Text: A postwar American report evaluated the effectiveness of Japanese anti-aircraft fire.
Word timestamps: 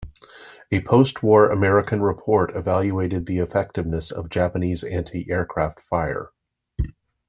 A 0.71 0.81
postwar 0.81 1.53
American 1.53 2.01
report 2.01 2.55
evaluated 2.55 3.27
the 3.27 3.37
effectiveness 3.37 4.09
of 4.09 4.31
Japanese 4.31 4.83
anti-aircraft 4.83 5.79
fire. 5.79 6.31